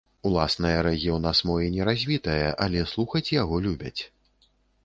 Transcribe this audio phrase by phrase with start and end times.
[0.27, 3.97] Уласнае рэгі ў нас мо і не развітае, але слухаць яго любяць.